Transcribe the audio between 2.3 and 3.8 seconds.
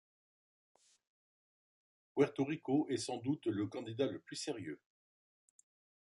Rico est sans doute le